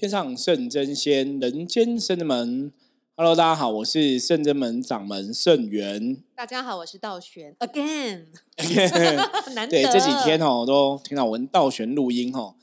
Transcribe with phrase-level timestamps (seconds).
[0.00, 2.72] 天上圣真仙，人间圣真门。
[3.18, 6.16] Hello，大家好，我是圣真门掌门圣元。
[6.34, 7.54] 大家好，我是道玄。
[7.58, 8.28] Again，
[9.52, 9.82] 难得。
[9.82, 12.54] 对，这几天哦，都听到我跟道玄录音哦，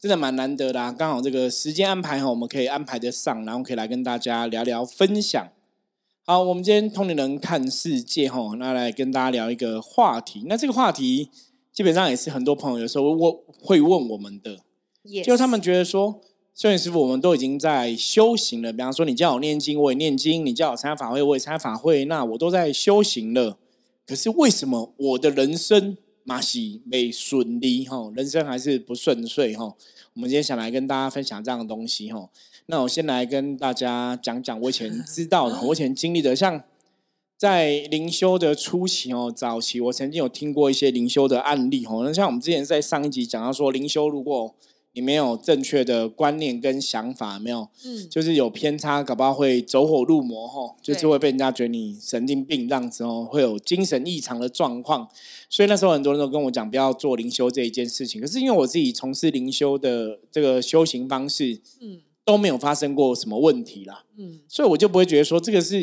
[0.00, 0.90] 真的蛮难得的。
[0.94, 5.46] 刚好这个时间安排哦，我们可以安排得上，然后可以来跟大家聊聊分享。
[6.24, 10.44] 好，我们今天通灵人看世界哈，那来跟大家聊一个话题。
[10.46, 11.28] 那这个话题
[11.70, 14.60] 基本上也是很多朋友有时候问会问我们的，
[15.22, 16.22] 就他们觉得说。
[16.56, 18.72] 修行师傅，我们都已经在修行了。
[18.72, 22.06] 比方说，你叫我念经，我也念经；你叫我参加法会，我也参加法会。
[22.06, 23.58] 那我都在修行了。
[24.06, 27.84] 可是为什么我的人生马西没顺利？
[27.84, 29.54] 哈，人生还是不顺遂？
[29.54, 29.64] 哈，
[30.14, 32.10] 我们今天想来跟大家分享这样的东西。
[32.10, 32.30] 哈，
[32.64, 36.34] 那我先来跟大家讲讲我以前知道的，我以前经历的。
[36.34, 36.62] 像
[37.36, 41.84] 在灵修的初期哦，早期我曾经有听过一些灵修的案例。
[41.84, 44.54] 哈，那像我们之前在上一集讲到说，灵修如果
[44.96, 55.06] 你没有正确的观念跟想法，没有，嗯，就是有偏差，搞不好会走火入魔吼，就是会被人家觉得你神经病这样子哦，会有精神异常的状况。
[55.50, 58.22] 所以那时候很多人都跟我讲不要做灵修这一件事情。
[58.22, 65.76] 可是因为我自己从事灵修的这个修行方式，嗯，都没有发生过什么问题啦，嗯，所以我就不会觉得说这个是。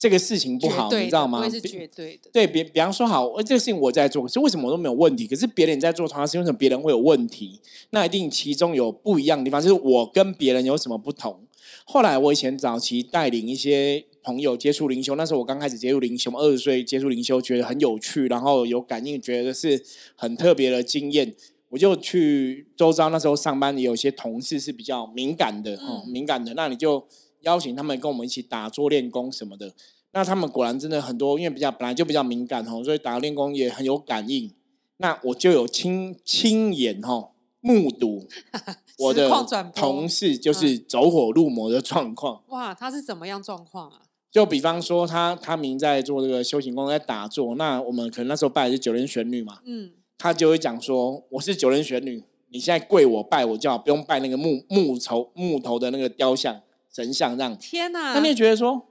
[0.00, 1.46] 这个事情不好，你知道吗？
[1.46, 2.30] 是绝对的。
[2.32, 5.26] 对，比比方说，好，这个事情我在做，可是为什么我都没有问题？
[5.26, 7.60] 可是别人在做同样事情，为什么别人会有问题？
[7.90, 11.40] 那一定其中有不一样的地方，就是我跟别人有什么不同。
[11.84, 19.84] 后来我以前早期带领一些朋友接触灵修，那时候我刚开始接触灵修，二十岁接触灵修，觉得很有趣，然后有感应，觉得是
[20.16, 21.34] 很特别的经验。
[21.68, 27.06] 我就去周遭那时候上班，有些同事是比较敏感的哦，敏感的，那你就。
[27.42, 29.72] 邀请他们跟我们一起打坐练功什么的，
[30.12, 34.52] 那他们果然真的很多，因为比较本来就比较敏感吼，所以打练功也很有感应。
[34.98, 38.28] 那我就有亲亲眼吼目睹
[38.98, 39.30] 我的
[39.74, 42.42] 同事就是走火入魔的状况。
[42.48, 44.02] 哇，他是怎么样状况啊？
[44.30, 47.54] 就比方说，他他明在做这个修行功，在打坐。
[47.56, 56.60] 那我们可能那时候拜的是九人玄女嘛，嗯，他就会讲说：“我是九人玄女，你现在跪我拜我，就好，不用拜那个木木头木头的那个雕像。”
[56.94, 58.14] 神像这样，天哪！
[58.14, 58.86] 那你也觉得说，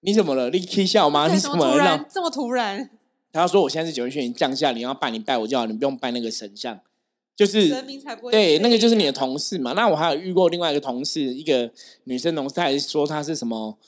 [0.00, 0.50] 你怎么了？
[0.50, 1.28] 你可以笑吗？
[1.32, 2.06] 你怎么了？
[2.10, 2.90] 这么突然？
[3.32, 6.78] 他说：“我现在是九人玄女降下，你要拜你拜我就好，你不用拜那个神像。”
[7.34, 9.72] 就是神明才不会对，那个就是你的同事嘛。
[9.72, 11.70] 那我还有遇过另外一个同事，一个
[12.04, 13.78] 女生同事，还说她是什么？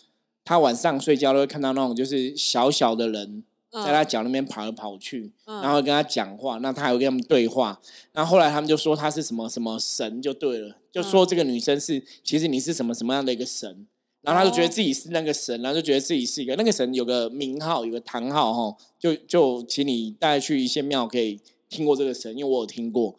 [0.44, 3.44] 她晚上睡觉都会看到那种就是小小的人。
[3.70, 7.80] 在她脚那边跑来跑去，然后跟她讲话，那她还会跟他们对话。
[8.12, 13.86] 那后后来他们就说她是什么什么神就对了，就说这个女生是其实你是什么什么样的一个神，
[14.20, 23.16] 然后他就觉得自己是那个神，然后就觉得自己是一个那个神有个名号有个堂号哈，就就请你带去一些庙可以听过这个神，因为我有听过。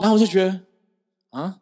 [0.00, 0.60] 然后我就觉得
[1.30, 1.60] 啊。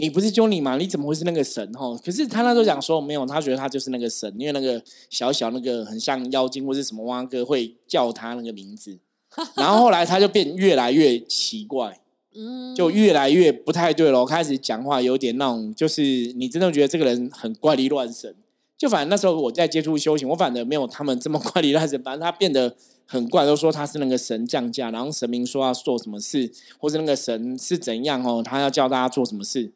[0.00, 0.76] 你不是就你吗？
[0.76, 1.72] 你怎么会是那个神？
[1.72, 1.92] 哈！
[2.04, 4.80] 可是他那时候讲说没有，他觉得他就是那个神，因为那个
[5.10, 8.96] 小小那个很像妖精或是什么蛙哥会叫他那个名字。
[9.56, 12.00] 然后后来他就变越来越奇怪，
[12.38, 14.24] 嗯，就越来越不太对了。
[14.24, 16.02] 开始讲话有点那种，就是
[16.36, 18.32] 你真的觉得这个人很怪力乱神。
[18.76, 22.00] 就反正那时候我在接触修行，我反正没有他们这么怪力乱神。
[22.04, 26.48] 反正他变得很怪，都说他是那个神降价，然后神明说要做什么事，
[26.78, 29.72] 或是那个神是怎样哦，他要教大家做什么事。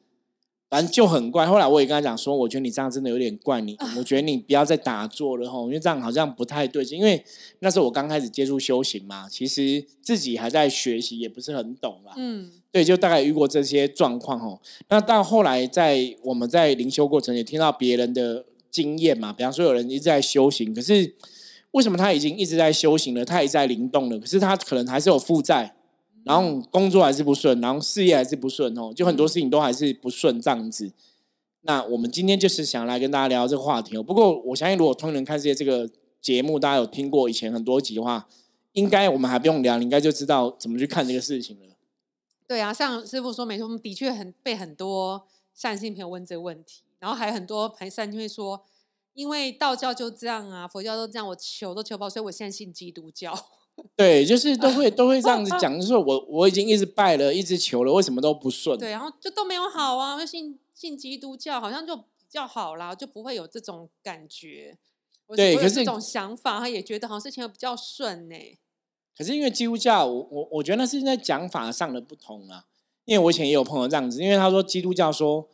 [0.73, 6.99] 反正就很怪，后来我也跟他讲说，我觉得你这样真的有点怪，你我觉得你不要再打坐了吼，因为这样好像不太对劲。
[6.99, 7.23] 因为
[7.59, 12.15] 那时候我刚开始接触修行嘛，其实自己还在学习，也不是很懂啦。
[12.17, 14.63] 嗯，对，就大概遇过这些状况吼。
[14.89, 21.15] 那到后来在我们在灵修过程也听到别人的经验嘛，比方说有人一直在修行，可是
[21.73, 25.75] 为什么他已经一直在修行了，他也在灵动了，可是他可能还是有负债。
[26.25, 30.93] 然后工作还是不顺，然后事业还是不顺哦，就很多事情都还是不顺这样子。
[31.63, 34.03] 那我们今天就是想来跟大家聊这个话题哦。
[34.03, 35.89] 不过我相信，如果通人看世界这个
[36.21, 38.29] 节目，大家有听过以前很多集的话，
[38.73, 41.67] 应该我们还不用聊，你应该就知道怎么去看这个事情了。
[42.49, 48.65] 对啊，像师傅说没错，我们的确很被很多善信朋友问这个问题，然后还有很多朋善心会说，
[49.15, 53.33] 因为道教就这样啊，佛教都这样，我求都求不到，所以我现在信基督教。
[53.97, 58.79] 对，就是都会都会这样子讲，就是我我已经一直拜了，一直求了，为什么都不顺？
[58.79, 60.25] 对，然后就都没有好啊。
[60.25, 64.79] 信信基督教好像就比较好啦，就不会有这种感觉。
[65.35, 68.37] 对，可是这种想法，他也觉得好像事情比较顺呢。
[69.17, 72.67] 可是因为基督教，我我我觉得那是在讲法上的不同啊。
[73.05, 75.49] 因为我以前也有朋友这样子，因为他说基督教说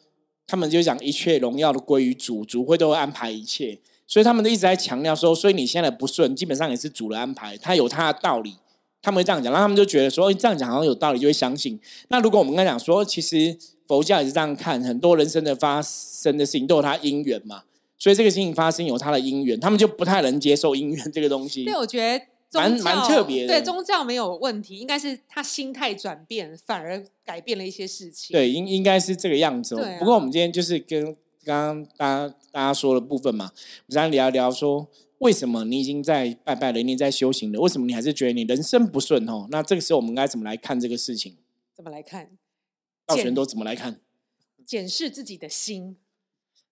[0.46, 3.80] 他们就讲一切荣耀都归于主，主会都会安排一切。
[4.08, 8.56] 所以他们都一直在强调说，所以你现在不顺，基本上也是主的安排，他有他的道理。
[9.00, 11.78] 他们会这样讲，然后他们就觉得说，这样讲好像有道理，就会相信。
[12.08, 13.56] 那如果我们跟他讲说，其实
[13.86, 17.62] 佛教也是这样看，很多人生的发生的事情都有它因缘嘛，
[17.96, 21.64] 所以这个事情发生有它的因缘，他们就不太能接受因缘这个东西。
[21.64, 23.54] 对，我觉得蛮蛮特别的。
[23.54, 28.34] 对，宗教没有问题，应该是他心态转变，反而改变了一些事情。
[28.34, 29.76] 对，应应该是这个样子。
[30.00, 31.16] 不过我们今天就是跟
[31.48, 33.50] 刚刚大家大家说的部分嘛，
[33.88, 34.90] 我们聊一聊说。
[35.20, 37.58] 为什么你已经在拜拜了，你在修行了？
[37.58, 39.28] 为什么你还是觉得你人生不顺？
[39.28, 41.36] 哦，那这个时候我们该怎么来看这个事情？
[41.74, 42.30] 怎么来看？
[43.04, 44.00] 道玄都怎么来看？
[44.64, 45.96] 检视自己的心。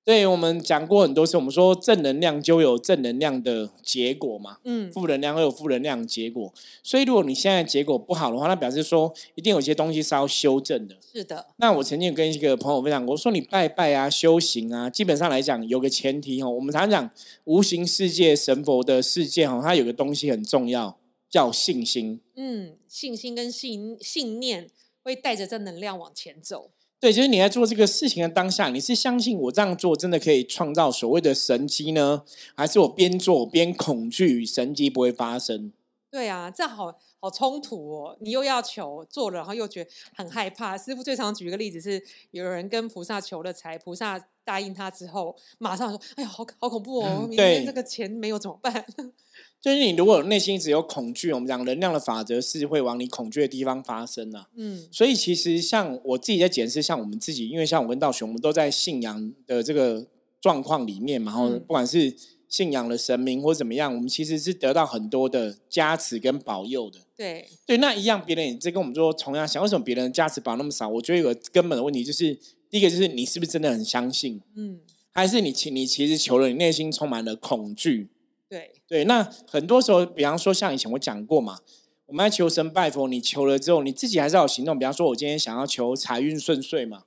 [0.07, 6.55] 对我们讲过很多次，我们说正能量就有正能量的结果嘛，嗯，负能量会有负能量的结果。
[6.81, 10.95] 所以如果你现在结果不好的话，那表示说一定有些东西是要修正的。
[11.13, 11.45] 是的。
[11.57, 17.11] 那我曾经跟一个朋友分享过，我说你拜拜啊、修行啊，基本上来讲有个前提哦，我们常常讲
[17.43, 22.21] 无形世界、神佛的世界哈，它有个东西很重要，叫信心。
[22.37, 24.71] 嗯，信心跟信信念
[25.03, 26.71] 会带着正能量往前走。
[26.99, 35.73] 对，就是你在做这个事情的当下，你是相信我这样做真的可以创造所谓的神机呢，还是我边做边恐惧神机不会发生？
[36.11, 38.17] 对啊，这好好冲突哦！
[38.21, 40.79] 你又要求做了，然后又觉得很害怕。
[40.79, 47.27] 师傅最常举一个例子是，有人跟菩萨求了财，菩萨答应他之后，马上说：“哎呀，好好恐怖哦！
[47.29, 48.73] 明天这个钱没有怎么办？”
[49.61, 54.49] 就是你如果内心只有恐惧，我们讲能量的法则是会往你恐惧的地方发生啊。
[54.55, 60.07] 嗯，所以其实像我自己在检视，像我们自己，因为像我跟道雄，我们都在信仰的这个
[60.41, 62.15] 状况里面嘛，然后不管是
[62.49, 67.01] 信仰的神明或怎么样，我们其实是得到很多的加持跟保佑的。
[67.17, 70.89] 对对，那一样别人也在跟我们说同样想，为什么别人的加持保那么少？
[70.89, 72.39] 我觉得有个根本的问题就是，
[72.71, 74.41] 第一个就是你是不是真的很相信？
[74.55, 74.79] 嗯，
[75.11, 78.11] 还是你其你其实求了，你内心充满了恐惧？
[78.49, 81.59] 对对，那很多时候，比方说像以前我讲过嘛，
[82.07, 84.79] 我们在求神拜佛，你求了之后，你自己还是要有行动。
[84.79, 87.03] 比方说，我今天想要求财运顺遂嘛，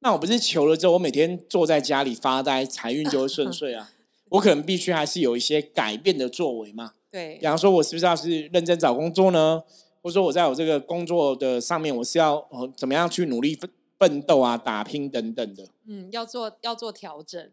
[0.00, 3.90] 那我不是求了之后，我每天坐在家里发呆，财运就会顺遂啊？
[4.28, 6.92] 我可能必须还是有一些改变的作为嘛。
[7.10, 9.62] 对，比方说，我是不是要是认真找工作呢？
[10.02, 15.66] 或者说，我在我这个工作的上面，我是要呃怎么样去努力奋奋斗啊、打拼等等的？
[15.86, 17.50] 嗯，要做要做调整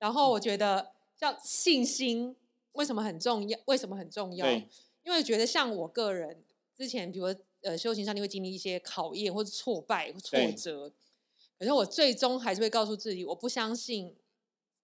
[0.00, 0.88] 然后我觉得。
[1.22, 2.34] 叫信心
[2.72, 3.56] 为什么很重要？
[3.66, 4.44] 为什么很重要？
[5.04, 6.42] 因为觉得像我个人
[6.76, 7.26] 之前，比如
[7.60, 10.92] 呃修行上，你会经历一些考验或者挫败、挫折，
[11.56, 14.16] 可是我最终还是会告诉自己，我不相信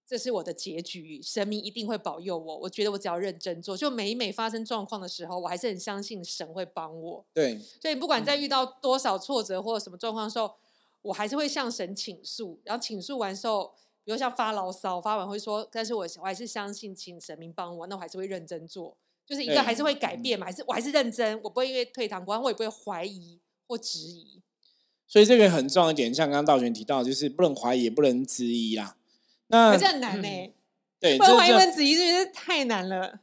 [0.06, 2.58] 这是我的结局，神明一定会保佑我。
[2.58, 7.26] 我觉得我只要认真做，就每每发生状况的时候，我还是很相信神会帮我。
[7.34, 10.54] 对，所以不管在遇到多少挫折或者什么状况的时候，
[11.02, 13.74] 我还是会向神倾诉，然后倾诉完之后。
[14.08, 18.96] 比如像发牢骚，发完会说，但是我我还是相信请神明帮我，那我还是会认真做，
[19.26, 24.40] 就是一个还是会改变嘛，还是我还是认真，我不会因为退堂鼓，我也不会怀疑或质疑。
[25.06, 28.96] 所以这个很重要一点，像刚刚道玄提到，就是不能怀疑，也不能质疑啦。
[29.48, 30.28] 那这很难呢，
[30.98, 33.20] 对，不能怀疑、不能质疑，这太难了。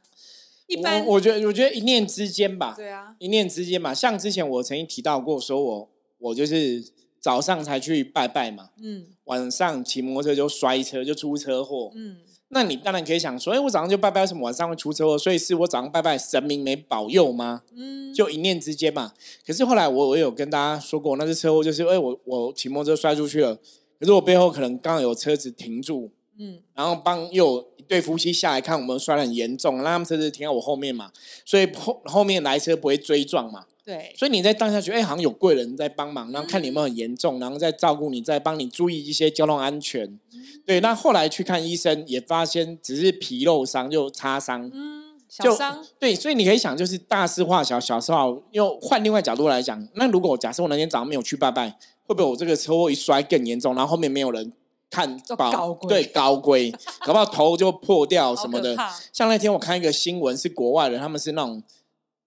[0.68, 3.92] 一般我觉得，我觉得一念之间吧，对啊，一念之间嘛。
[3.92, 6.94] 像之前我曾经提到过，说我我就是。
[7.26, 12.18] 早上才去拜拜嘛，嗯，晚上骑摩托车就摔车，就出车祸，嗯，
[12.50, 15.18] 那你当然可以想说，哎，我早上就拜拜，为什么晚上会出车祸？
[15.18, 17.62] 所以是我早上拜拜，神明没保佑吗？
[17.74, 19.12] 嗯，就一念之间嘛。
[19.44, 23.56] 可是后来我我有跟大家说过，那次车祸就是，哎，我我骑摩托车摔出去了，
[23.98, 31.10] 可是我背后可能刚好有车子停住，嗯，然后帮又一对夫妻下来看我们摔的很严重，那他们车子停在我后面嘛，
[31.44, 33.64] 所以后后面来车不会追撞嘛。
[33.86, 40.18] 对，所以你在当下觉得，哎，好像有贵人在帮忙，然后看你有没有很严重，然后再照顾你，再帮你注意一些交通安全。
[40.66, 45.86] 对，那后来去看医生，也发现只是皮肉伤，就擦伤，嗯，小伤。
[46.00, 48.26] 对，所以你可以想，就是大事化小，小事化。
[48.50, 54.52] 又换另外角度来讲，那如果假设我那天早上没有去拜拜，会不会我这个车祸一摔更严重，然后后面没有人
[54.90, 56.72] 看，高对高规，
[57.04, 58.76] 搞不好头就破掉什么的。
[59.12, 61.62] 像那天我看一个新闻，是国外的，他们是那种。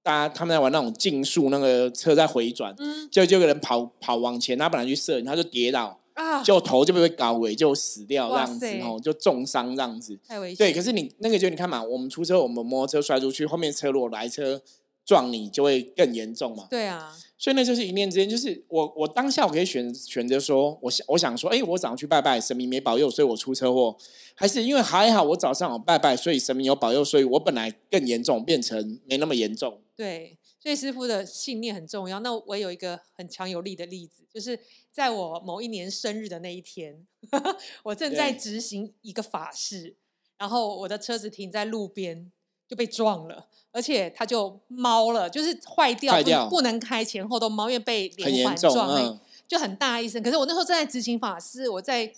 [0.10, 2.75] 大家他们在玩那种竞速，那个车在回转，
[3.12, 10.18] 就就有个人跑跑往前，他本来去射，他就跌倒，啊就头就被搞尾，就死掉这样子哦，就重伤这样子。
[10.28, 10.58] 太危险。
[10.58, 14.60] 对，可是你那个就你看嘛，我们出车，我们摩托车摔出去，后面车如果来车
[15.06, 16.66] 撞你，就会更严重嘛。
[16.72, 17.16] 对啊。
[17.38, 23.96] 所以那就是一念之间，就是我我当下我可以选选择说，我想我想说，哎，我早上去拜拜，神明没保佑，所以我出车祸，
[24.34, 29.80] 还是因为还好我早上有拜拜，所以神明有保佑，所以我本来更严重，变成没那么严重。
[30.00, 32.22] 对，所以师傅的信念很重要。
[32.22, 34.58] 那我有一个很强有力的例子，就是
[34.91, 37.06] 在我某一年生日的那一天，
[37.84, 39.98] 我正在执行一个法事，
[40.38, 42.32] 然后我的车子停在路边。
[42.70, 46.13] 就被撞了，而且它就猫了，就是坏掉，
[46.44, 49.20] 不不能开，前后都猫，因为被连环撞。
[49.48, 50.22] 就很大一声。
[50.22, 52.13] 可是我那时候正在执行法事，我在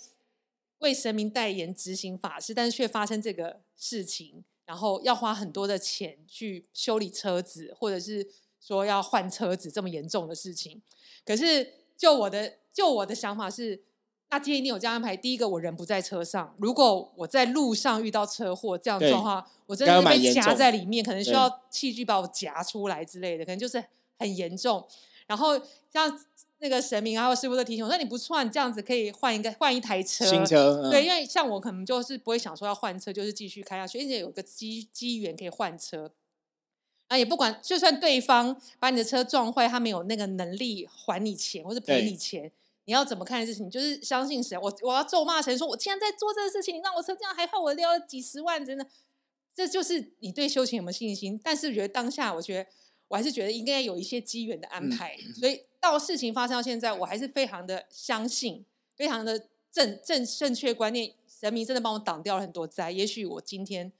[0.80, 8.28] 为神明代言执行法事，但是却发生这个事情，然后要花很多的钱去修理车子，或者是
[8.60, 10.82] 说要换车子这么严重的事情。
[11.24, 13.82] 可是就我的就我的想法是。
[14.34, 23.84] 那今天你有这样安排，第一个我人不在车上，如果我在路上遇到车祸这样状况，我真的被夹在里面，可能需要器具把我夹出来之类的，可能就是
[24.18, 24.88] 很严重。
[25.26, 25.60] 然后
[25.92, 26.18] 像
[26.62, 36.12] 那个神明啊或师傅都提醒我说：“你不错，你这样子可以换一个换一台车。”新车对，因为像我可能就是不会想说要换车，就是继续开下去，而且有个机机缘可以换车。
[37.08, 42.50] 啊，也不管，就算对方把你的车撞坏，他没有那个能力还你钱或者赔你钱。
[42.84, 43.70] 你要怎么看这事情？
[43.70, 48.86] 就是相信神，我我要咒骂神，说我竟然在做这个事情，你让我车这样，还害我掉了几十万，真的，
[49.54, 51.40] 这就是你对修行有没有信心？
[51.44, 52.70] 但是我觉得当下，我觉得
[53.12, 58.64] 我还是觉得应该有一些机缘的安排，所以到事情发生到现在，我还是非常的相信，
[58.96, 59.38] 非常的
[59.70, 63.92] 正正正确观念，神明真的帮我挡掉了很多灾，也许我今天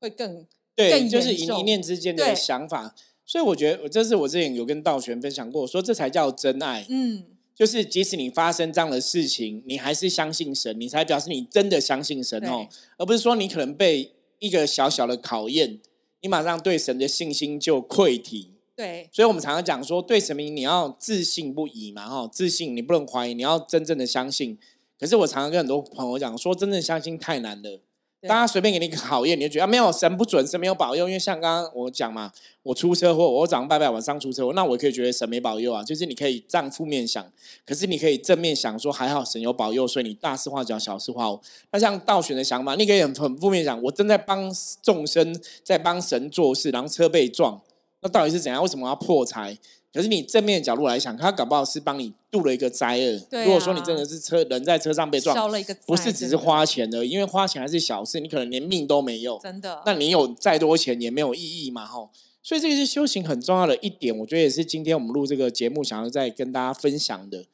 [0.00, 0.44] 会更
[0.74, 2.92] 对，就是一一念之间的想法，
[3.24, 7.24] 所以我觉得这是我之前有跟道玄分享过，我说这才叫真爱，嗯。
[7.54, 12.68] 就是即使你发生这样的事情，你还是相信神，你才表示你真的相信神哦，
[12.98, 15.80] 而不是说你可能被一个小小的考验，
[16.20, 18.55] 你马上对神的信心就溃体。
[18.76, 24.58] 对，所以我们常常讲说，对神明你要自信不疑嘛，哈，自信你不能怀疑，你要真正的相信。
[25.00, 27.80] 可是我常常跟很多朋友讲说，真正相信太难了。
[28.22, 31.06] 大家随便给你一个考验，你就觉得啊没有神不准，神没有保佑。
[31.06, 32.32] 因为像刚刚我讲嘛，
[32.64, 35.82] 我出车祸，我早上拜拜，晚上出车祸，那我可以觉得神没保佑啊。
[35.84, 37.24] 就是你可以这样负面想，
[37.64, 41.40] 可是你可以正面想，说还好神有保佑，所以你大事化小，小事化无。
[41.70, 44.52] 那像倒选的想法，你可以很很负面想，我正在帮
[44.82, 47.60] 众生，在帮神做事，然后车被撞，
[48.06, 48.62] 那到底是怎样？
[48.62, 49.58] 为什么要破财？
[49.92, 53.44] 可是你正面角度来想，他搞不好是帮你度了一个灾厄。
[53.44, 59.40] 如果说你真的是车人在车上被撞，了一个不是只是花钱的，因为花钱还是小事，你可能连命都没有。
[59.42, 61.84] 真的，那你有再多钱也没有意义嘛？
[61.84, 62.10] 吼，
[62.42, 67.46] 所以这个是修行很重要的一点，我觉得也是今天我们录这个节目想要再跟大家分享的，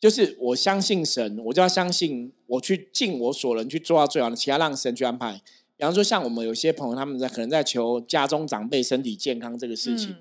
[0.00, 5.42] 就是我相信神，我就要相信我去尽我所能去做到最好的，其他让神去安排。
[5.82, 10.14] 比方说，像我们有些朋友他们在可能在求家中长辈身体健康这个事情。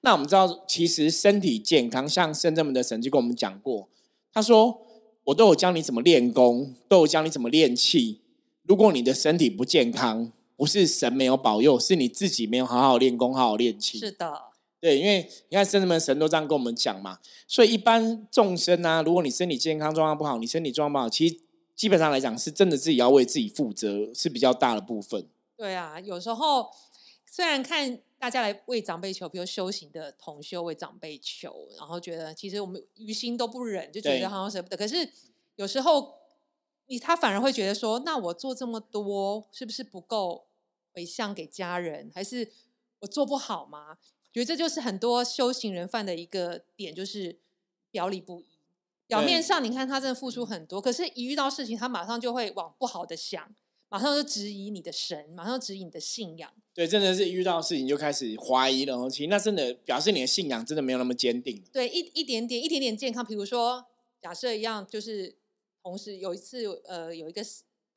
[0.00, 3.88] 那我们知道，其实身体健康，像深圳门的神就跟我们讲过，
[4.32, 4.80] 他说
[5.22, 8.22] ：“我都有教你怎么练功，都有教你怎么练气。
[8.64, 14.32] 如果你的身体不健康，不是神没有保佑，是你自己没有好好练功，好好练气。”是的，
[14.80, 17.20] 对，因为你看深圳门神都这样跟我们讲嘛。
[17.46, 21.36] 所以一般众生啊，如果你身体健康状况不好，你身体状况不好，其实
[21.76, 25.28] 基本上来讲，是真的自己要为自己负责，是比较大的部分。
[25.56, 26.70] 对啊，有时候
[27.24, 28.00] 虽然看。
[28.18, 34.76] 大家来为长辈求，比如修行的同修为长辈求，然后觉得其实我们于心都不忍，就觉得好像舍不得。
[34.76, 35.06] 可是
[35.56, 36.14] 有时候
[36.86, 40.46] 你他反而会觉得说，那我做这么多是不是不够
[40.94, 42.50] 回向给家人，还是
[43.00, 43.98] 我做不好吗？
[44.32, 47.38] 觉得这就是很多修行人犯的一个点，就是
[47.90, 48.46] 表里不一。
[49.06, 53.54] 表面上你看他真的付出很多，可是一遇到事情，他马上就会往不好的想。
[53.88, 56.52] 马上就质疑你的神，马上质疑你的信仰。
[56.74, 59.08] 对，真的是遇到事情就开始怀疑了。
[59.08, 61.62] 其实那真的表示你的信仰真的没有那么坚定。
[61.72, 63.24] 对，一一点点，一点点健康。
[63.24, 63.86] 比如说，
[64.20, 65.36] 假设一样，就是
[65.84, 67.40] 同时有一次，呃，有一个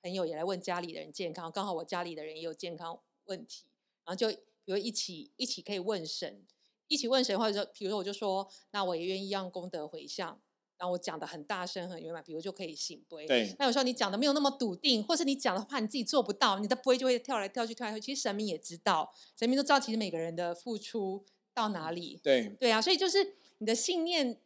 [0.04, 3.64] 朋友也来问家里的人健康，刚好我家里的人也有健康问题，
[4.06, 6.44] 然后就比如一起一起可以问神，
[6.88, 10.40] 一起问神，或者说，比如说我就说，那我也愿意让功德回向。
[10.80, 13.28] 然后我讲的很大声很圆满，比如就可以醒杯。
[13.28, 13.54] 对。
[13.60, 18.06] 那有时候你讲的没有那么笃定，或是你讲的话你自己做不到，你的杯就会跳来跳去跳来跳去。
[18.06, 22.20] 其实神明也知道，神明都知道，其实每个人的付出到哪里。
[22.24, 22.56] 对。
[22.60, 24.40] 对啊，所以就是你的信念，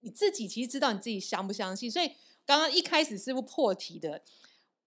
[0.00, 1.90] 你自己其实知道你自己相不相信。
[1.90, 2.12] 所以
[2.46, 4.22] 刚刚一开始师傅破题的。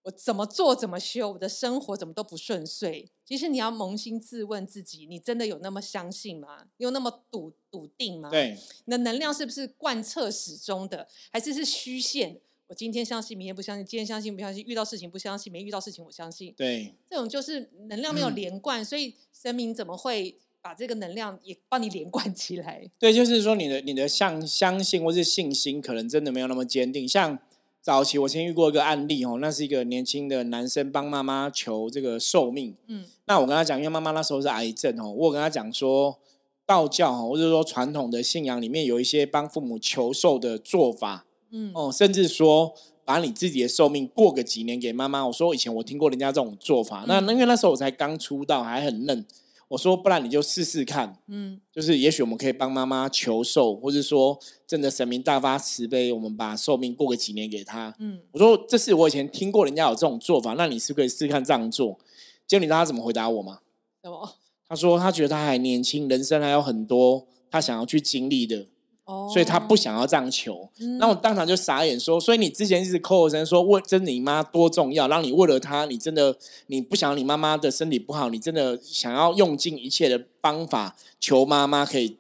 [0.04, 3.10] 我怎么做怎么修，我的生活怎么都不顺遂。
[3.26, 6.66] 其实你要扪心自问自己，你真的有那么相信吗？
[6.78, 8.30] 有那么笃笃定吗？
[8.30, 12.42] 对，你的能量是不是贯彻始终的，还是是虚线？
[12.68, 14.62] 我今天相信，明天不相信；今天相信不相信？
[14.68, 16.54] 遇到事情不相信，没遇到事情我相信。
[16.58, 22.90] 对，这种就是能量没有连贯，所以神明怎么会把这个能量也帮你连贯起来？
[23.00, 27.40] 对，就是说你的你的相相信或是信心，可能真的没有那么坚定，像。
[27.84, 32.74] 早期我先遇过一个案例哦，那是一个年轻的男生帮妈妈求这个寿命。
[32.88, 36.18] 嗯，那我跟他讲，因为妈妈那时候是癌症哦，我跟他讲说，
[36.66, 41.26] 道教哈，或者说传统的信仰里面有一些帮父母求寿的做法。
[41.52, 42.74] 嗯，哦，甚至说
[43.04, 45.28] 把你自己的寿命过个几年给妈妈。
[45.28, 49.26] 我说以前我听过人家这种做法，那因为那时候我才刚出道，还很嫩。
[49.74, 57.96] 我说不然你就试试看，嗯，就是也许我们可以帮妈妈求寿，或者说真的神明大发慈悲，我们把寿命过个几年给她。
[57.98, 61.98] 嗯，我说这是我以前听过人家有这种做法，那你是可以试试看这样做。
[62.46, 63.62] 结果你知道他怎么回答我吗？
[64.04, 64.36] 什么？
[64.68, 68.68] 他说他觉得他还年轻，人生还有很多他想要去经历的。
[69.06, 82.18] 所以他不想要这样求，那我当场就傻眼说：，所以你之前一直口口声声说为真你妈多重要，让你为了她，你真的你不想你妈妈的身体不好，你真的想要用尽一切的方法求妈妈可以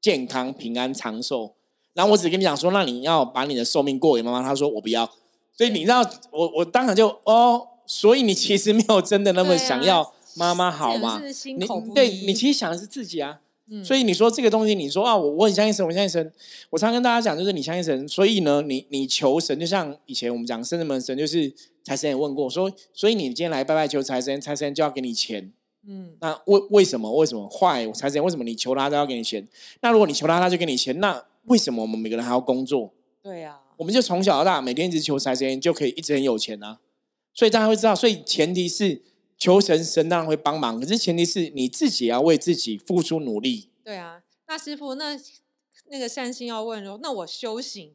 [0.00, 1.54] 健康平安长寿。
[1.94, 4.42] 然后我只跟你讲说，那你要把你的寿命过给妈妈。
[4.42, 5.08] 他说我不要。
[5.56, 11.20] 所以你知道，我我当场就哦，所以你其实没有真的那么想要妈妈好吗？
[11.56, 13.40] 你对你其实想的是自己啊。
[13.84, 16.32] 所以你说这个东西，你说啊，我我很相信神，我相信神。
[16.70, 21.52] 我常跟大家讲，就是你相信神，所以呢，你你求神，就像以前我们讲圣人门神，就是
[21.84, 25.52] 财神也问过，说，所以你今天来拜拜求财神，财神就要给你钱。
[25.86, 27.14] 嗯，那为为什么？
[27.16, 28.24] 为什么坏财神？
[28.24, 29.46] 为什么你求他都要给你钱？
[29.82, 32.94] 那如果你求他，他就给你钱，那为什么我们每个人还要工作？
[33.22, 36.78] 对呀，我们就从小到大每天一直求财神，就可以一直很有钱啊。
[37.34, 39.02] 所以大家会知道，所以前提是。
[39.38, 43.70] 求神，神当然会帮忙，可是前提是你自己要为自己付出努力。
[43.84, 45.18] 对啊，那师傅，那
[45.90, 47.94] 那个善心要问说，那我修行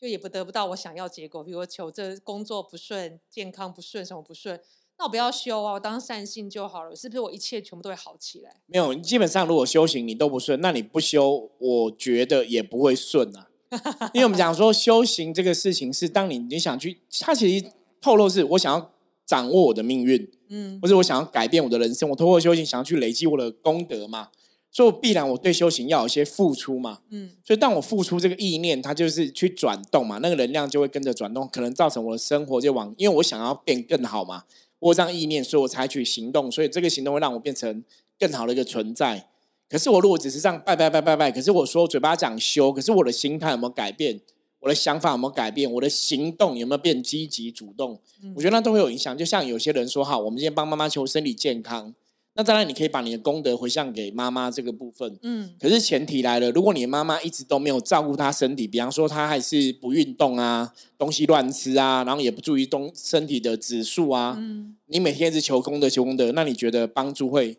[0.00, 4.60] 就也不得不到我想要结果，比如求这工作不顺、健康不顺、什么不顺，
[4.98, 7.20] 那我不要修啊，我当善心就好了，是不是？
[7.20, 8.60] 我一切全部都会好起来？
[8.66, 13.48] 没有，基本上如果修行你都不顺，那你不修，我觉得也不会顺啊。
[14.14, 18.93] 因为我们讲说修行这个事情是，当你你想去，它其实透露是我想要
[19.26, 20.30] 掌握我的命运。
[20.48, 24.28] 嗯，或者我想要改变我的人生，我通过修行想要去累积我的功德嘛，
[24.70, 27.00] 所以必然我对修行要有一些付出嘛。
[27.10, 34.44] 嗯，所以当我付出这个意念，它就是去转动嘛，那个能量就会跟着转动，可能造成我的生活就往，因为我想要变更好嘛，
[34.78, 37.82] 我这样意念，所以我采取行动，所以这个行动会让我变成
[38.18, 39.28] 更好的一个存在。
[39.68, 44.20] 可是我如果只是这样拜拜拜拜拜，可是我说嘴巴讲修，可是我的心态有没有改变？
[44.64, 45.70] 我的想法有没有改变？
[45.70, 48.00] 我的行动有没有变积极主动？
[48.34, 49.16] 我觉得那都会有影响。
[49.16, 51.94] 就像有些人说：“哈，我们今天帮妈妈求身体健康。”
[52.36, 55.18] 那当然，你可以把你的功德回向给妈妈这个部分。
[55.20, 55.50] 嗯。
[55.60, 67.58] 可是前提来了，如果你的妈妈一直都没有照顾她身体，比方说她还是不运动啊，东西乱吃啊，然后也不注意东身体的指数啊，嗯，你每天一直求功德求功德，那你觉得帮助会？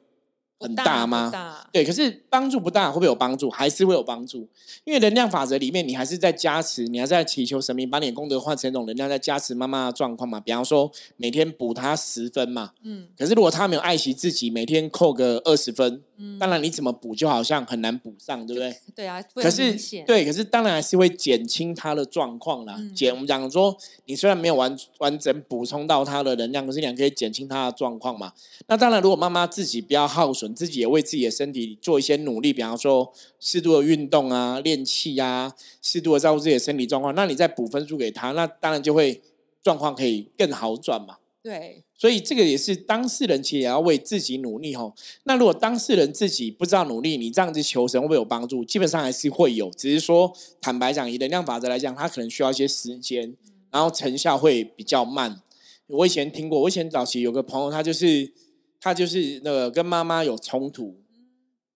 [0.68, 1.32] 很大吗？
[1.72, 3.50] 对，可是帮助不大，会不会有帮助？
[3.50, 4.48] 还是会有帮助？
[4.84, 10.40] 因为能量法则里面，你还是在加持，你还在祈求神明把你的功德换成一种能量，在加持妈妈的状况嘛。
[10.40, 12.72] 比方说，每天补她十分嘛。
[12.84, 13.08] 嗯。
[13.18, 18.76] 可是如果她没有爱惜自己，每天扣个二十分，嗯，当然你怎么补，就好像很难补上，对不对？
[18.96, 19.22] 对啊。
[19.36, 19.76] 可是
[20.06, 22.80] 对，可是当然还是会减轻他的状况啦。
[22.96, 28.34] 减，我们讲说，你虽然没有完完整补充到他的能量，可是你可以减轻他的状况嘛。
[28.68, 30.56] 那当然，如果妈妈自己不要耗损。
[30.56, 37.14] 自己也为自己的身体做一些努力，比方说适度的运动啊、练气啊，适度的照顾自己的身体状况。
[37.14, 39.22] 那你再补分数给他，那当然就会
[39.62, 41.18] 状况可以更好转嘛。
[41.44, 44.94] 对，所以这个也是当事人其实也要为自己努力吼。
[45.24, 48.64] 那如果当事人自己不知道努力，你这样子求神会不会有帮助？
[48.66, 53.36] 基本上还是会有，只是说坦白讲，以能量法则来讲，它可能需要一些时间，
[53.72, 55.42] 然后成效会比较慢。
[55.88, 58.32] 我以前听过，我以前早期有个朋友，他就是。
[58.78, 60.96] 他就是那个跟妈妈有冲突，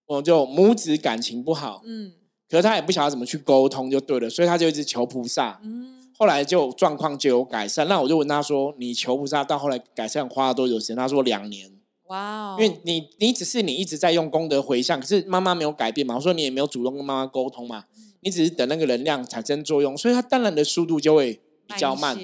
[0.06, 2.12] 我就母子感情不好，嗯，
[2.48, 7.88] 可是他也不晓得怎么去沟通，就对了，所以他就一直求菩萨，嗯，后来就状况就有改善。
[7.88, 11.70] 那我就问他说：“你求菩萨到后来改善花了多久时间？”他说：“两年。”
[12.08, 16.16] 哇，因为你你只是你一直在用功德回向，可是妈妈没有改变嘛。
[16.16, 17.84] 我说你也没有主动跟妈妈沟通嘛，
[18.20, 22.18] 你只是等那个能量产生作用，所以它当然的速度就会比较慢。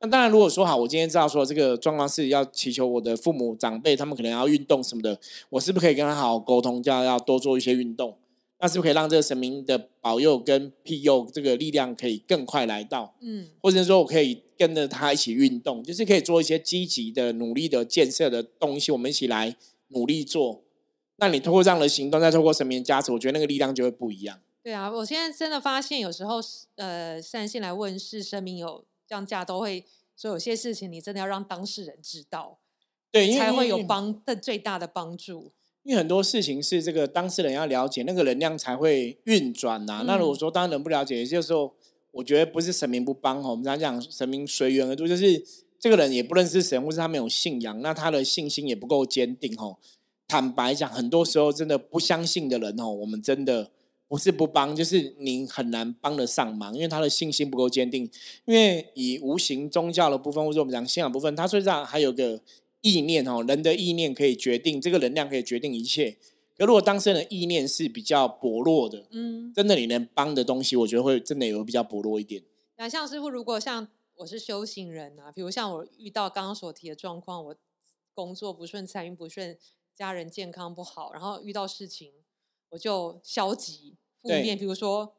[0.00, 5.18] 那当然，如果说好，我今天知道说这个状况是要祈求我的父母长辈，他们可能要运动什么的，
[5.50, 8.16] 我是不是可以跟他好好沟通，叫要多做一些运动？
[8.62, 13.14] 那是不是可以让这个神明的保佑跟庇佑这个力量可以更快来到？
[13.20, 19.56] 嗯，或者说我可以跟着他一起运动，就是可以做一些积极的、努力的建设的东西，我们一起来
[19.88, 20.62] 努力做。
[21.16, 24.40] 那你通过这样的行动，再透过神明加持，我觉得那个力量就会不一样。
[24.62, 26.40] 对啊，我现在真的发现，有时候
[26.76, 28.84] 呃，善信来问世，神明有。
[29.04, 29.84] 降价都会，
[30.16, 32.58] 说有些事情你真的要让当事人知道，
[33.10, 35.52] 对，才会有帮的最大的帮助。
[35.84, 40.04] 因为很多事情是这个当事人要了解，那个能量才会运转呐。
[40.06, 41.72] 那如果说当人不了解，有些时候
[42.10, 45.44] 我觉得不是神明不帮哦，我们常讲神明随缘而度，就是
[45.78, 49.78] 这个人也不认识神，或是他没有信仰，那他的信心也不够坚定哦。
[50.28, 53.70] 坦白讲，很多时候真的不相信的人哦，我们真的。
[54.08, 58.02] 不是不帮，就是你很难帮得上忙，因为他的信心不够坚定。
[58.44, 62.38] 因为以无形宗教的部分，或者我们讲信仰部分，它实际上还有个
[62.82, 66.18] 意念哦，人的意念可以决定这个能量，可以决定一切。
[66.58, 72.42] 可如果当事人的意念是比较薄弱的，嗯，真的你能帮的东西，我觉得会真的有比较薄弱一点。
[72.76, 77.56] 那像师傅，如果像我是修行人啊，比如像我遇到刚刚所提的状况，我
[78.12, 79.56] 工作不顺，财运不顺，
[79.94, 82.12] 家人健康不好，然后遇到事情
[82.70, 85.14] 我就消极负面，比如说，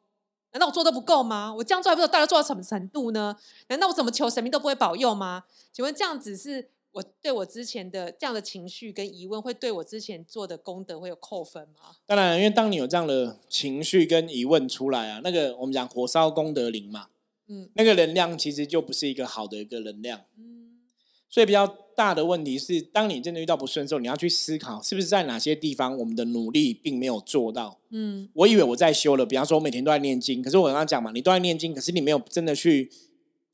[0.51, 1.53] 难道我做的不够吗？
[1.55, 3.37] 我这样做还不知道大家做到什么程度呢？
[3.69, 5.45] 难道我怎么求神明都不会保佑吗？
[5.71, 6.69] 请问这样子是？
[6.93, 11.97] 我对我之前的这样的情绪跟疑问，会对我之前做的功德会有扣分吗？
[12.05, 17.07] 当然，因为当你有这样的情绪跟疑问出来啊，那个我们讲火烧功德林嘛，
[17.47, 20.21] 嗯，那个能量其实就不是一个好的一个能量。
[20.37, 20.81] 嗯，
[21.27, 27.79] 所以比较大的问题是，当你真的遇到不顺的时候，你要去思考，是不是在哪些地方我们的努力并没有做到？
[27.89, 32.91] 嗯，我以为我在修了，比方说我每天都在念经，可是我刚刚讲嘛，你都在念经，可是你没有真的去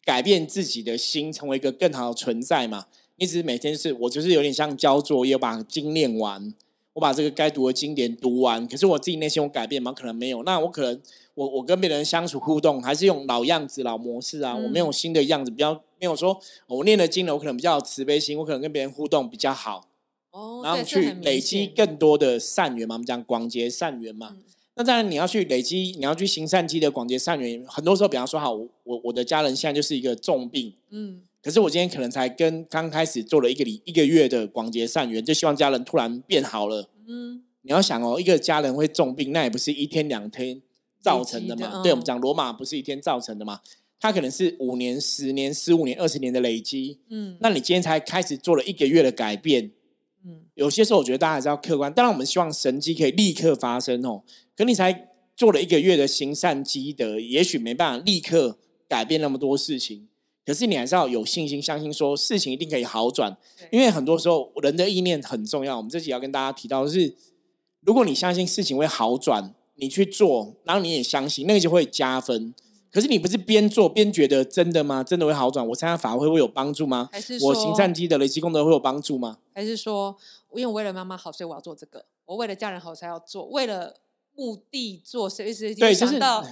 [0.04, 2.88] 改变自己的心，成为一个更好的存在嘛？
[3.20, 6.54] 一直每天是我就是有点像交作业，把经念完，
[6.94, 8.66] 我把这个该读的经典读完。
[8.68, 9.92] 可是我自己内心有改变吗？
[9.92, 10.42] 可能没有。
[10.44, 11.02] 那我可能
[11.36, 14.56] 我我跟别人相处互动，还是用老样子、老模式啊。
[14.56, 19.90] 我没有新的样子，比较没有说我念了经了，我可能比较慈悲心，我可能跟别人互动比较好。
[20.32, 22.96] 哦，然后去累积更多的善缘嘛。
[22.96, 24.38] 我们讲广结善缘嘛。
[24.76, 27.62] 那当然你要去累积，你要去行善积的广结善缘。
[27.68, 31.24] 很多时候，比方说，好，我我的家人现在就是一个重病，嗯。
[31.42, 36.90] 可是我今天可能才跟刚开始做了一个礼一个月的广结善缘，就希望家人突然变好了。
[37.08, 40.62] 嗯，你要想哦，一个家人会重病，那也不是一天两天
[41.02, 41.82] 造成的嘛。
[41.82, 43.62] 对我们讲罗马不是一天造成的嘛，
[44.00, 47.00] 它可能是五年、十年、十五年、二十年的累积。
[47.10, 49.72] 嗯，那你今天才开始做了一个月的改变，
[50.26, 51.92] 嗯，有些时候我觉得大家还是要客观。
[51.94, 54.24] 当然，我们希望神迹可以立刻发生哦。
[54.58, 60.10] 可你才做了一个月的行善积德，也许没办法立刻改变那么多事情。
[60.50, 63.38] 可是你还是要有信心，相信说事情一定可以好转，
[63.72, 65.78] 因为很多时候人的意念很重要。
[65.78, 67.16] 我们这集要跟大家提到的是，
[67.82, 72.52] 如果你相信事情会好转，你去做，然后你也相信，那个就会加分。
[72.92, 75.04] 可是你不是边做边觉得真的吗？
[75.04, 75.68] 真的会好转？
[75.68, 77.08] 我参加法会会有帮助吗？
[77.12, 79.38] 还是我行善积德累积功德会有帮助吗？
[79.54, 80.18] 还是说，
[80.56, 83.98] 因为我为了妈妈好，所以我要做这个；我为了家人好才要做，为了
[84.36, 86.44] 目的做，随时想到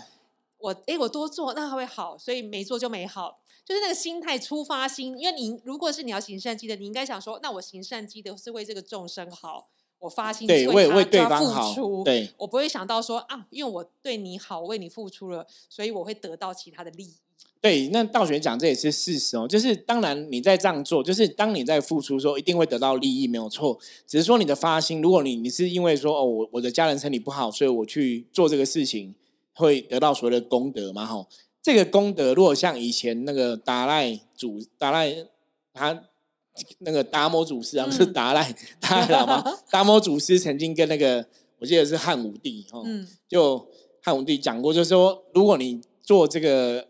[0.59, 3.39] 我哎，我多做那会好，所以没做就没好。
[3.65, 9.67] 就是那个心态出发心，因为你如果是你要行善积德，你应该想说，那我行善积德是为这个众生好，
[9.99, 17.15] 我发心对为为对方好，对，我不会想到说啊，因为我对你好，为你付出了，所以我会得到其他的利益。
[17.59, 29.13] 对，那道玄讲这也是事实哦，就是当然你在这样做，就是当你在付出时候一定会得到利益，没有错，只是说你的发心，如果你你是因为说哦，我我的家人身体不好，所以我去做这个事情，
[29.57, 31.27] 会得到所谓的功德嘛，吼。
[31.61, 35.13] 这个功德，如果像以前那个达赖祖达赖
[35.73, 36.03] 他
[36.79, 41.25] 那个达摩祖师啊，不是达赖 达赖喇嘛， 达摩祖师曾经跟那个
[41.59, 42.85] 我记得是汉武帝哦，
[43.27, 43.67] 就
[44.01, 46.87] 汉武帝讲过，就是说，如果你做这个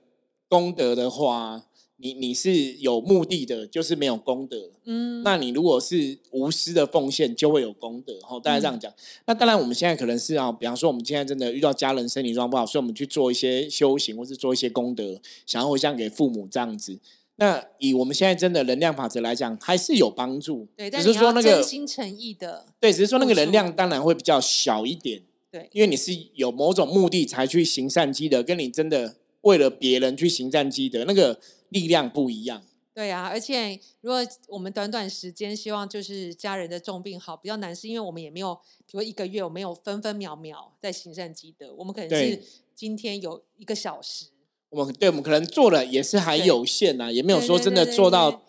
[0.47, 1.63] 功德的话。
[1.99, 4.69] 你你是有目的的，就是没有功德。
[4.85, 8.19] 嗯，那你如果是无私的奉献，就会有功德。
[8.21, 8.93] 哈，大家这样讲。
[9.25, 16.99] 那当然，我们现在可能是啊，比方说，我们现在真的遇到家人身体状况不好，所以我们去做一些修行，或是做一些功德，想要回向给父母这样子。
[17.37, 20.67] 那以我们现在真的能量法则来讲，还是有帮助。
[20.75, 22.67] 对，只是说那个真心诚意的。
[22.79, 25.23] 对，只是说那个能量当然会比较小一点。
[25.51, 31.39] 对，因为你是有某种目的才去行善积德，跟你真的为了别人去行善积德那个。
[31.69, 42.41] 力量不一样，对啊，而且如果我们短短时间希望就是家人的重病好，比较难，是因为我们也没有，比如一个月我没有分分秒秒在行善积德，我们可能是
[42.75, 44.25] 今天有一个小时，
[44.69, 48.41] 我们对我们可能做的也是还有限啊，也没有说真的做到。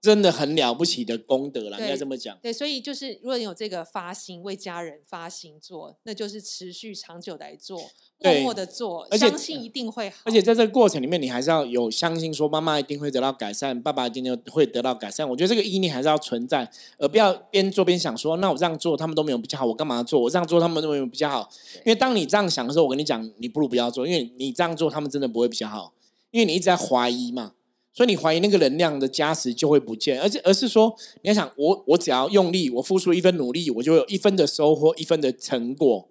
[0.00, 2.38] 真的很了不起的功德了，应该这么讲。
[2.40, 7.76] 对，所以就是如果你有这个发心为家人发心做，那就是持续长久来做，
[8.18, 10.18] 默默的做，相信一定会好。
[10.24, 15.28] 而且在这个过程里面，你还是要有相信，说妈妈一定会得到改善，爸爸一定会得到改善。
[15.28, 20.20] 我觉得这个意念还是要存在，而不要边做边想说，那我这样做他们都没有比较好，我干嘛做？
[20.20, 21.50] 我这样做他们都没有比较好。
[21.84, 25.92] 因为当你这样想的时候，我跟你讲，你不如不要做，因为你这样做他们真的不会比较好，
[26.30, 27.54] 因为你一直在怀疑嘛。
[27.92, 36.08] 所以你怀疑那个能量的加持就会不见，而且而是说你要想我我只要用力，我付出一分努力，我就有一分的收获，一分的成果。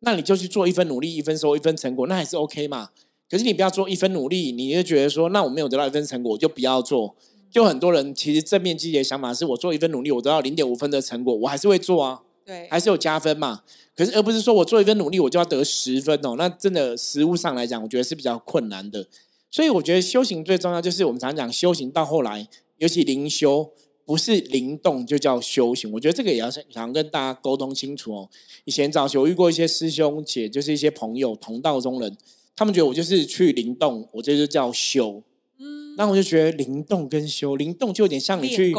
[0.00, 2.90] 那你就去做一分努力，一分收一分成果，那还是 OK 嘛？
[3.28, 7.16] 可是你不要做一分努力，你就觉得说，那我没有得到一分成果，我就不要做。
[7.50, 13.62] 就很多人其实正面积极的想法是我做一分努力，我得到零点五分的成果，我还是会做啊，对，还是有加分嘛。
[13.96, 19.06] 可是而不是说我做一分努力，我就要得十分哦，那真的实物上来讲，我觉得是比较困难的。
[19.50, 22.46] 所以我觉得修行最重要，就是我们常讲修行到后来，
[22.78, 23.70] 尤其灵修，
[24.04, 25.90] 不是灵动就叫修行。
[25.92, 28.28] 我觉得这个也要想想跟大家沟通清楚哦。
[28.64, 32.16] 以前早期我遇过一些师兄姐，就是一些朋友同道中人，
[32.54, 35.22] 他们觉得我就是去灵动，我这就叫修。
[35.58, 38.74] 嗯，那我就觉得灵动跟修，灵动就有点像你去。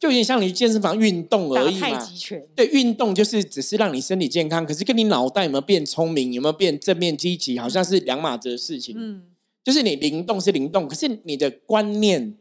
[0.00, 2.08] 就有点像你健身房运动而已嘛。
[2.54, 8.94] 对，运动就是只是让你身体健康，可是跟你脑袋有没有变聪明，有没有变正面积极，好像是两码子的事情。
[8.96, 9.24] 嗯，
[9.68, 12.34] 就是你灵动是灵动，可是你的观念、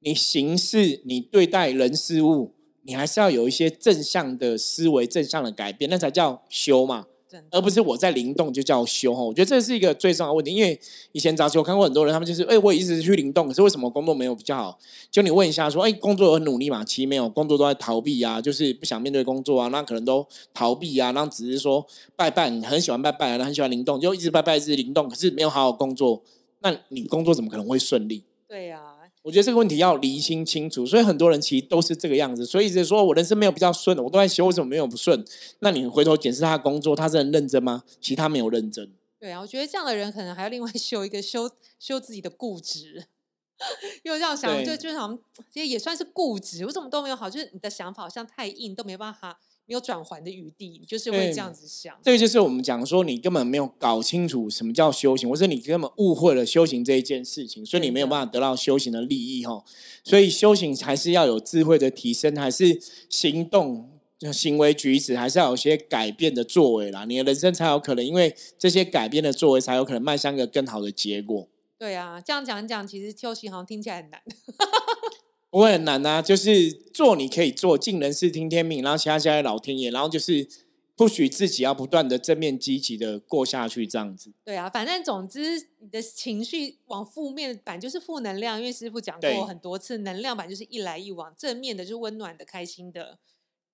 [0.00, 2.50] 你行事、你对待人事物，
[2.82, 7.06] 你还是要有一些正向的思维、正向的改变，那才叫修嘛。
[7.50, 10.52] 而不是我在灵动就叫修哈，我觉得这是一个最重要的问题。
[10.52, 10.78] 因为
[11.12, 14.78] 以前早期我看过很多人，他们就是哎，我一直去灵动，可是为什么工作没有比较好？
[15.10, 16.84] 就你问一下说，哎，工作很努力嘛？
[16.84, 26.22] 其实没有，工作都在逃避啊，就是不想面对工作啊，那可能都逃避啊，那只是说拜拜，很喜欢拜拜，然后很喜欢灵动，就一直拜拜，一直灵动，可是没有好好工作，
[26.62, 28.24] 那你工作怎么可能会顺利？
[28.48, 28.98] 对呀。
[29.22, 35.24] 我觉得这个问题要厘清清楚，所以很多人其实都是这个样子，所以一直说我人生没有比较顺的，我都在修，为什么没有不顺？
[35.60, 37.84] 那你回头检视他的工作，他是很认真吗？
[38.00, 38.92] 其实他没有认真。
[39.20, 41.48] 对啊，我觉得这样的人可能还要另外修一个 修
[41.78, 43.06] 修自己的固执，
[44.02, 45.16] 因为这样想就就想
[45.48, 47.30] 其实也算是固执，我怎么都没有好？
[47.30, 49.38] 就是你的想法好像太硬，都没办法。
[49.66, 51.96] 没有转圜的余地，你就是会这样子想。
[52.02, 59.64] 这个就是我们讲说，你根本没有搞清楚什么叫修行，或者你根本误会了修行这一件事情，所以你没有办法得到修行的利益哈。
[60.02, 63.88] 所以修行还是要有智慧的提升，还是行动、
[64.32, 67.04] 行为举止，还是要有些改变的作为啦。
[67.04, 71.48] 你的人生才有可能，因为这些改变的作为，才有可能迈向一个更好的结果。
[71.78, 74.20] 对啊，这样讲讲，其实修行好像听起来很难。
[75.52, 80.48] 不会很难啊，就是做你可以做，尽人事听天命，然后其他交给老天爷，然后就是
[80.96, 84.32] 不许自己要不断的正面积极的过下去，这样子。
[84.42, 93.18] 对啊，反正总之你的情绪往负面版就是负能量，因为师傅讲过很多次，能量版就是一来一往，正面的就是温暖的、开心的，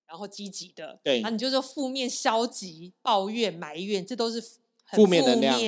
[0.09, 0.99] 然后积极的。
[1.05, 4.43] 对，那你就说负面、消极、抱怨、埋怨，这都是。
[4.93, 5.59] 负面能量，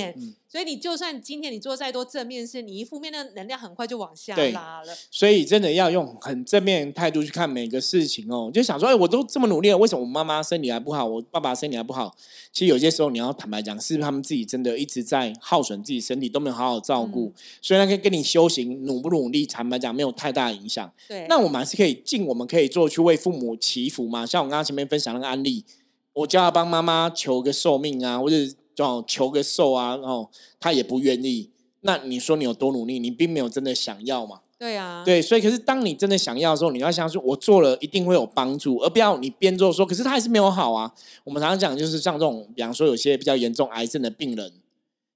[0.48, 4.92] 所以你就算今天你做再多正面事，你一负面的能量很快就往下拉了。
[5.10, 8.50] 所以真的要用很正面态度去看每个事情哦。
[8.52, 12.16] 就想说，哎，我都这么努力了，为什么我妈妈身体还不好，我爸爸身体还不好？
[12.52, 17.32] 其实有些时候你要坦白讲，是他们自己真的一直在耗损自己身体，都没有好好照顾。
[17.60, 20.90] 所以那个跟你修行努不努力，坦白讲没有太大影响。
[21.06, 24.24] 对，那我们还是可以尽我们可以做去为父母祈福嘛。
[24.24, 25.64] 像我刚刚前面分享那个案例，
[26.14, 28.36] 我叫他帮妈妈求个寿命啊，或者。
[28.80, 31.50] 哦，求个寿啊，然后他也不愿意。
[31.82, 32.98] 那你说你有多努力？
[32.98, 34.40] 你并没有真的想要嘛？
[34.58, 40.92] 对啊，对，所以可是当你真的想要的时候，你要相信我做了一定会有帮助，而不要你边做说，可是他还是没有好啊。
[41.24, 44.52] 我们常常讲，就是像这种，比方说有些比较严重癌症的病人，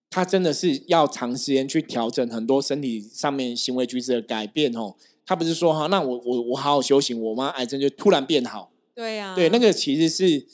[0.09, 4.95] 他真的是要长时间去调整很多身体上面行为举止的改变哦。
[5.27, 8.71] 他不是说哈，那我我我好好修行，我妈癌症就突然变好。
[8.95, 10.47] 对呀，对，那个其实是。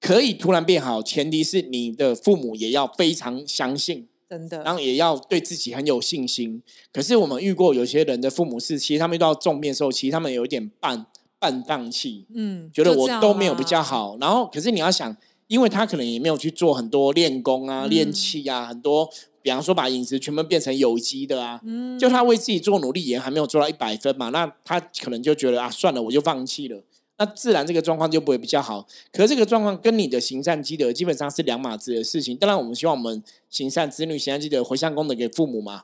[0.00, 6.62] 可以突然变好，前提是你的父母也要非常相信，真的，然后也要对自己很有信心。
[6.92, 11.06] 可是我们遇过有些人的父母是，其实他们遇到重变时候，其实他们有一点半
[11.40, 14.16] 半荡气，嗯，觉得我都没有比较好。
[14.20, 15.16] 然后，可是你要想，
[15.48, 19.08] 因为他可能也没有去做很多练功啊、练气啊，很多，
[19.42, 26.82] 比方说把饮食全部变成有机的啊，嗯，就他为自己做努力也还没有做到一百分嘛，那他可能就觉得啊，算了，我就放弃了。
[27.18, 28.86] 那自然这个状况就不会比较好。
[29.10, 32.36] 可是这个状况跟你的行善积德基本上是两码子的事情。
[32.36, 35.82] 当然，我们希望我们行善子女行善积德回向功德给父母嘛，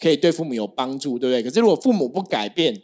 [0.00, 1.42] 可以对父母有帮助，对不对？
[1.42, 2.80] 可是如果父母不改变，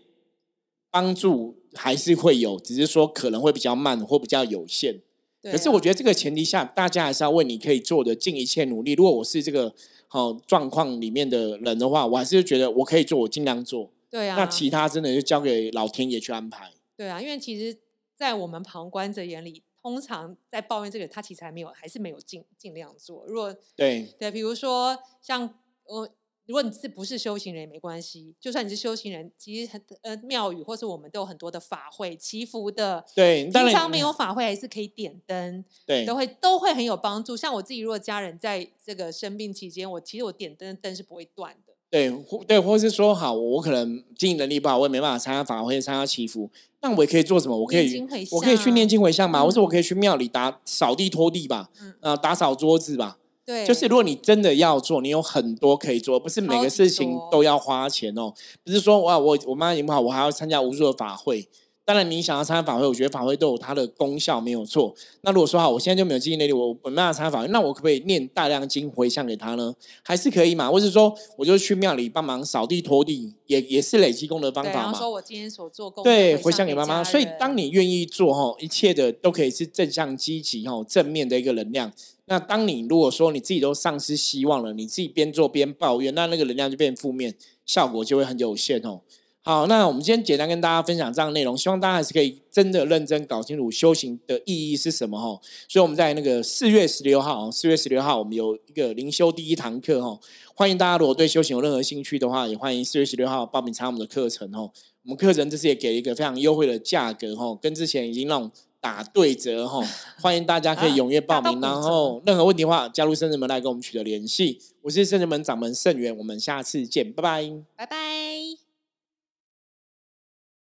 [0.90, 5.00] 帮助还是会有，只是说可能会比较慢或比较有限。
[5.40, 8.94] 可是我觉得这个前提下，大家还是要为你可以做的尽一切努力。
[8.94, 9.72] 如果我是这个
[10.08, 13.90] 好状况里面的人的话，我还是觉得我可以做，我尽量做。
[14.10, 14.36] 对啊。
[14.36, 16.72] 那其他真的就交给老天爷去安排。
[16.96, 17.78] 对啊，因为其实。
[18.22, 23.26] 在我们旁观者眼里，通常在抱怨这个，他其实还没有，还是没有尽尽量做。
[23.26, 26.08] 如果对对，比如说像我，
[26.46, 33.04] 如果你是不是修行人也没关系，就算你是修行人，其实很呃庙宇或是我们都有很多的法会祈福的。
[33.12, 37.36] 对，平常没有法会还是可以点灯，对，都会都会很有帮助。
[37.36, 41.71] 像我自己，如果家人在这个生病期间，我其实我点灯灯是不会断的。
[41.92, 46.48] 对，或对，或是说好，我可能经营能力不好，我也没办法参加法会、参加祈福，
[46.80, 47.58] 那我也可以做什么？
[47.58, 53.18] 我可以，我可以去念经回向嘛，或者我可以去庙里打扫地拖地吧，嗯呃，打扫桌子吧。
[53.44, 58.32] 对，就是如果你真的要做，你有很多可以做，不是每个事情都要花钱哦。
[58.64, 61.46] 不是说哇，我我妈经不好，我还要参加无数的法会。
[61.84, 64.94] 当然，你想要参加法会，我觉得法会都有它的功效，没有错。
[65.22, 69.74] 那如果说好，我现在就没有经济能力，我我没办法参加法会，那我可不可以念大量经回向给他呢？
[70.02, 70.70] 还是可以嘛？
[70.70, 74.96] 或者说，我就去庙里帮忙扫地拖地，也也是累积功德方法嘛。
[74.96, 77.02] 说我今天所做功对回向给妈妈。
[77.02, 81.92] 所以，当你愿意做哈，一切的都可以是正向、积极哈、正面的一个能量。
[82.26, 87.34] 那当你如果说你自己都丧失希望了，你自己边做边抱怨，那那个能量就变负面，
[87.66, 89.00] 效果就会很有限哦。
[89.44, 95.40] 好，那我们今天简单跟大家分享这样内容，希望大家还是可以真的认真搞清楚修行的意义是什么哈。
[95.68, 100.16] 所以我们在那个四月十六号，四月十六号我们有一个灵修第一堂课哈，
[100.54, 104.70] 欢迎大家如果对修行有任何兴趣的话，也欢迎四月十六号报名参加我们的课程哦。
[105.02, 108.48] 我们课程这次也给一个非常优惠的价格哈，跟之前已经那种
[108.80, 109.84] 打对折哈，
[110.22, 114.60] 欢迎大家可以踊跃报名，然后任何问题的话，加入圣人门来跟我们取得联系。
[114.82, 118.51] 我是圣人门掌门圣元，我们下次见，拜拜，拜拜。